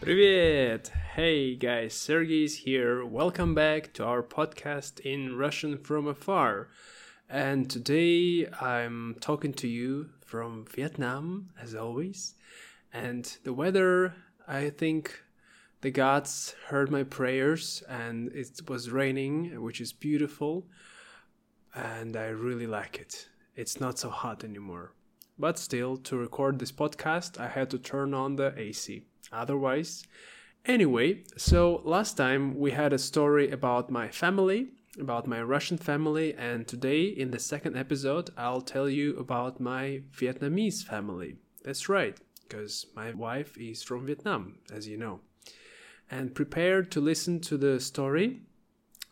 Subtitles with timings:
[0.00, 0.90] Привет!
[1.14, 3.04] Hey guys, Sergey is here.
[3.04, 6.70] Welcome back to our podcast in Russian from afar.
[7.30, 12.34] And today I'm talking to you from Vietnam, as always.
[12.92, 14.14] And the weather,
[14.48, 15.22] I think
[15.81, 20.67] the gods heard my prayers and it was raining, which is beautiful.
[21.73, 23.27] And I really like it.
[23.55, 24.93] It's not so hot anymore.
[25.39, 29.03] But still, to record this podcast, I had to turn on the AC.
[29.31, 30.03] Otherwise,
[30.67, 34.67] Anyway, so last time we had a story about my family,
[34.99, 40.01] about my Russian family, and today in the second episode, I'll tell you about my
[40.11, 41.37] Vietnamese family.
[41.63, 45.21] That's right, because my wife is from Vietnam, as you know.
[46.09, 48.41] And prepare to listen to the story.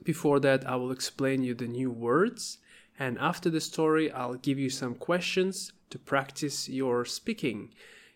[0.03, 2.59] Before that, I will explain you the new words,
[2.97, 7.73] and after the story, I'll give you some questions to practice your speaking.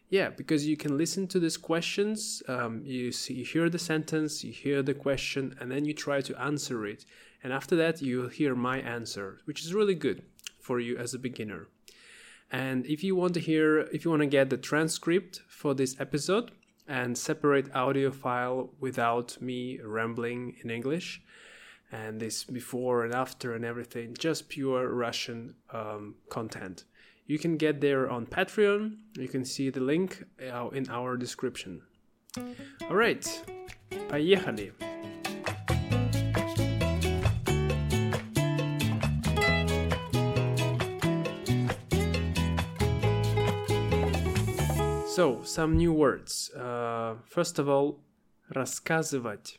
[0.10, 2.42] Yeah, because you can listen to these questions.
[2.48, 6.22] Um, you see, you hear the sentence, you hear the question, and then you try
[6.22, 7.06] to answer it.
[7.44, 10.24] And after that, you'll hear my answer, which is really good
[10.60, 11.68] for you as a beginner.
[12.52, 15.96] And if you want to hear, if you want to get the transcript for this
[16.00, 16.52] episode
[16.89, 21.23] and separate audio file without me rambling in English,
[21.91, 26.85] and this before and after and everything, just pure Russian um, content
[27.27, 28.97] you can get there on Patreon.
[29.17, 31.83] You can see the link uh, in our description.
[32.83, 33.43] Alright,
[34.09, 34.73] поехали!
[45.19, 46.51] So, some new words.
[46.51, 48.01] Uh, first of all,
[48.53, 49.59] рассказывать.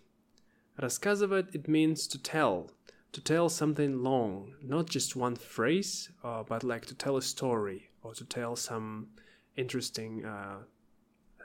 [0.81, 2.71] Рассказывать, it means to tell,
[3.13, 7.89] to tell something long, not just one phrase, uh, but like to tell a story
[8.03, 9.07] or to tell some
[9.55, 10.57] interesting uh,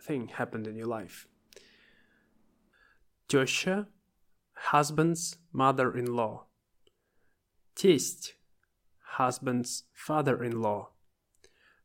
[0.02, 1.28] thing happened in your life.
[3.28, 3.86] Теща,
[4.54, 6.46] husband's mother-in-law.
[7.76, 8.32] Тесть,
[9.16, 10.90] husband's father-in-law.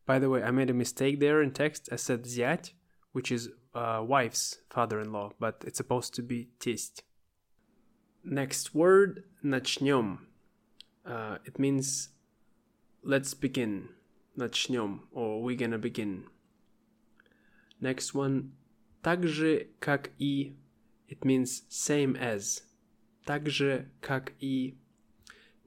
[0.05, 1.89] By the way, I made a mistake there in text.
[1.91, 2.73] I said зять,
[3.11, 7.01] which is uh, wife's father-in-law, but it's supposed to be тесть.
[8.23, 10.19] Next word, начнем.
[11.05, 12.09] Uh, it means
[13.03, 13.89] let's begin.
[14.37, 16.25] Начнем, or we're gonna begin.
[17.81, 18.53] Next one,
[19.03, 20.55] так же, как и.
[21.07, 22.63] It means same as.
[23.25, 24.77] Так же, как и.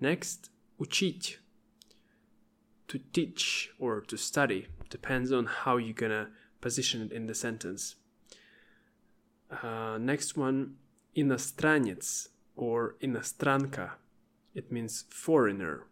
[0.01, 1.39] Next, учить.
[2.93, 4.67] To teach or to study.
[4.89, 7.97] Depends on how you're gonna position it in the sentence.
[9.51, 10.77] Uh, next one,
[11.17, 13.93] иностранец or иностранка.
[14.55, 15.87] It means foreigner.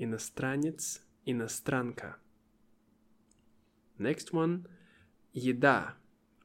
[0.00, 2.14] Иностранец, иностранка.
[3.98, 4.66] Next one,
[5.34, 5.92] еда,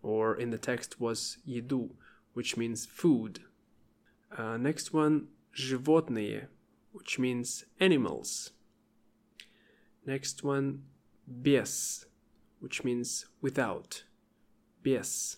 [0.02, 1.92] or in the text was еду,
[2.34, 3.40] which means food.
[4.36, 6.48] Uh, next one, животные,
[6.92, 8.52] which means animals.
[10.08, 10.84] Next one,
[11.28, 12.06] без,
[12.60, 14.04] which means without.
[14.82, 15.38] Без.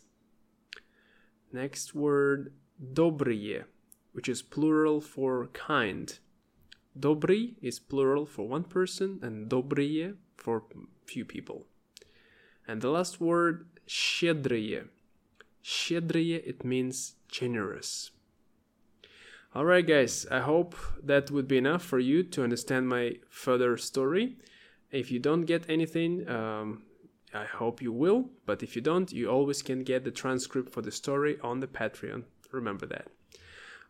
[1.51, 3.65] Next word, добрые,
[4.13, 6.17] which is plural for kind.
[6.97, 10.63] Добрый is plural for one person and добрые for
[11.05, 11.67] few people.
[12.67, 14.87] And the last word, щедрые.
[15.63, 18.11] Щедрые, it means generous.
[19.55, 24.37] Alright, guys, I hope that would be enough for you to understand my further story.
[24.91, 26.83] If you don't get anything, um,
[27.33, 30.81] I hope you will, but if you don't, you always can get the transcript for
[30.81, 32.23] the story on the Patreon.
[32.51, 33.07] Remember that.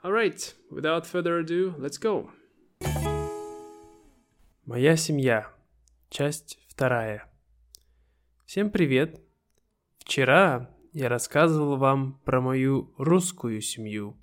[0.03, 2.30] Alright, without further ado, let's go.
[4.66, 5.52] Моя семья.
[6.09, 7.30] Часть вторая.
[8.46, 9.22] Всем привет.
[10.00, 14.18] Вчера я рассказывал вам про мою русскую семью.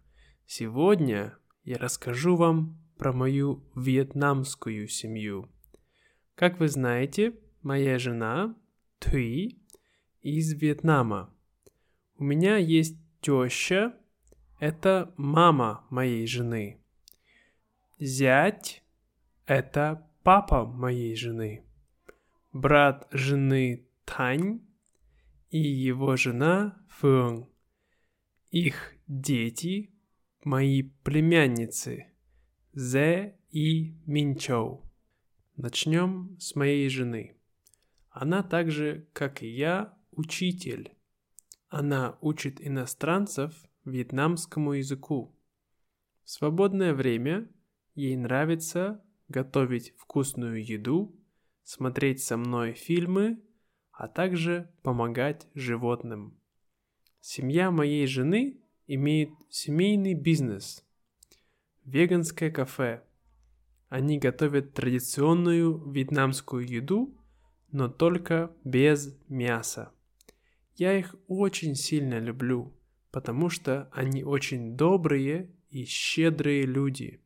[0.46, 5.48] Сегодня я расскажу вам про мою вьетнамскую семью.
[6.37, 8.55] Как вы знаете, моя жена
[8.99, 9.57] Туи
[10.21, 11.33] из Вьетнама.
[12.15, 13.97] У меня есть теща
[14.59, 16.79] это мама моей жены.
[17.97, 18.83] Зять–
[19.47, 21.65] это папа моей жены.
[22.53, 24.61] Брат жены Тань
[25.49, 27.47] и его жена Фэн.
[28.51, 29.91] Их дети–
[30.43, 32.13] мои племянницы
[32.73, 34.86] Зе и Минчоу.
[35.59, 37.35] Начнем с моей жены.
[38.11, 40.95] Она так же, как и я, учитель.
[41.67, 45.35] Она учит иностранцев вьетнамскому языку.
[46.23, 47.49] В свободное время
[47.95, 51.19] ей нравится готовить вкусную еду,
[51.63, 53.41] смотреть со мной фильмы,
[53.91, 56.39] а также помогать животным.
[57.19, 60.85] Семья моей жены имеет семейный бизнес–
[61.83, 63.06] веганское кафе.
[63.89, 67.17] Они готовят традиционную вьетнамскую еду,
[67.71, 69.91] но только без мяса.
[70.75, 72.73] Я их очень сильно люблю,
[73.11, 77.21] потому что они очень добрые и щедрые люди,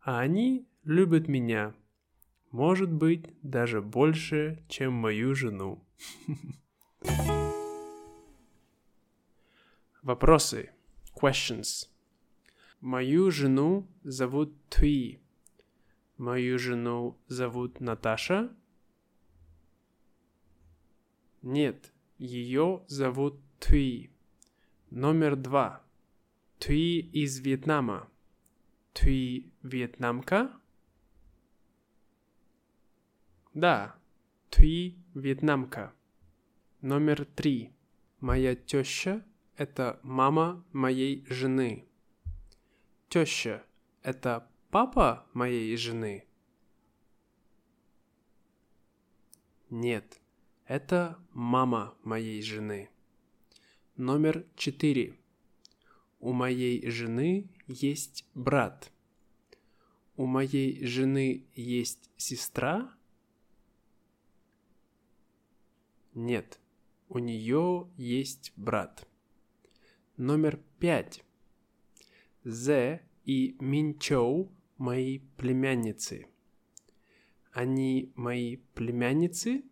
[0.00, 1.74] а они любят меня.
[2.50, 5.82] Может быть, даже больше, чем мою жену.
[10.02, 10.70] Вопросы.
[11.14, 11.86] Questions.
[12.80, 15.20] Мою жену зовут Туи.
[16.22, 18.54] Мою жену зовут Наташа.
[21.42, 24.08] Нет, ее зовут Туи.
[24.90, 25.82] Номер два.
[26.60, 28.08] Туи из Вьетнама.
[28.92, 30.52] Туи вьетнамка?
[33.52, 33.96] Да,
[34.48, 35.92] Туи вьетнамка.
[36.82, 37.72] Номер три.
[38.20, 39.26] Моя теща–
[39.56, 41.84] это мама моей жены.
[43.08, 43.64] Теща–
[44.04, 46.24] это папа моей жены?
[49.68, 50.18] Нет,
[50.64, 52.88] это мама моей жены.
[53.96, 55.14] Номер четыре.
[56.20, 58.90] У моей жены есть брат.
[60.16, 62.94] У моей жены есть сестра?
[66.14, 66.58] Нет,
[67.10, 69.06] у нее есть брат.
[70.16, 71.22] Номер пять.
[72.42, 74.50] Зе и Минчоу–
[74.82, 76.26] мои племянницы.
[77.52, 79.62] Они мои племянницы?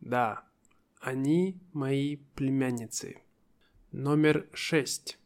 [0.00, 0.48] Да,
[0.98, 3.20] они мои племянницы.
[3.90, 5.18] Номер шесть.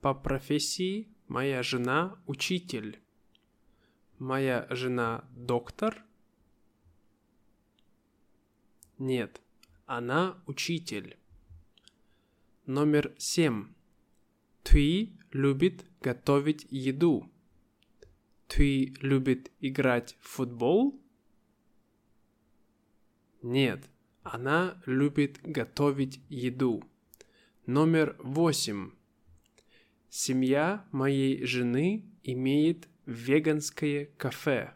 [0.00, 3.00] По профессии моя жена учитель.
[4.20, 6.04] Моя жена доктор?
[8.96, 9.42] Нет,
[9.86, 11.18] она учитель.
[12.64, 13.74] Номер семь.
[14.62, 17.30] Тви любит готовить еду.
[18.48, 21.00] Тви любит играть в футбол?
[23.42, 23.88] Нет,
[24.22, 26.82] она любит готовить еду.
[27.66, 28.92] Номер восемь.
[30.08, 34.74] Семья моей жены имеет веганское кафе.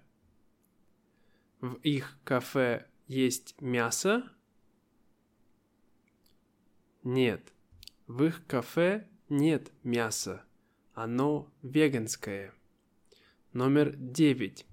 [1.60, 4.30] В их кафе есть мясо?
[7.02, 7.52] Нет,
[8.06, 10.44] в их кафе нет мяса.
[11.02, 12.52] Оно веганское.
[13.54, 14.66] Номер девять.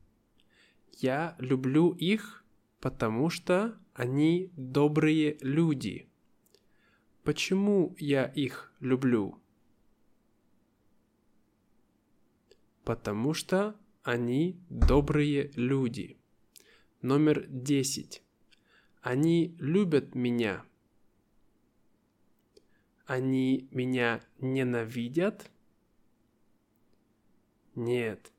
[0.97, 2.43] Я люблю их,
[2.81, 6.09] потому что они добрые люди.
[7.23, 9.39] Почему я их люблю?
[12.83, 16.17] Потому что они добрые люди.
[17.01, 18.21] Номер десять.
[18.99, 20.65] Они любят меня.
[23.05, 25.49] Они меня ненавидят?
[27.76, 28.32] Нет,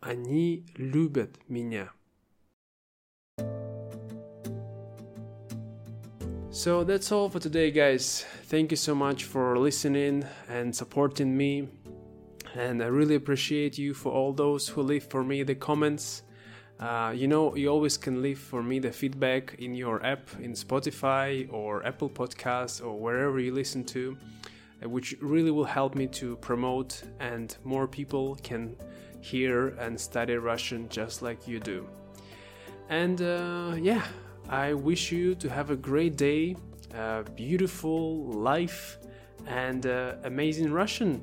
[0.00, 1.90] они любят меня.
[6.50, 8.24] So that's all for today, guys.
[8.46, 11.68] Thank you so much for listening and supporting me.
[12.54, 16.22] And I really appreciate you for all those who leave for me the comments
[16.80, 20.52] uh, you know, you always can leave for me the feedback in your app, in
[20.52, 24.41] Spotify or Apple Podcasts or wherever you listen to, uh,
[24.82, 28.76] which really will help me to promote and more people can
[29.20, 31.86] hear and study Russian just like you do.
[32.88, 34.04] And uh, yeah,
[34.48, 36.56] I wish you to have a great day,
[36.94, 38.98] a beautiful life,
[39.46, 41.22] and uh, amazing Russian.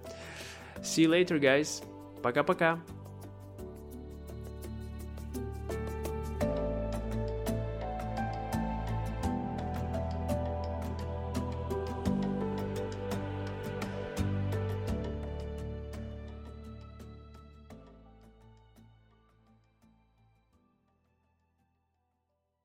[0.81, 1.81] See you later, guys.
[2.21, 2.79] Пока-пока.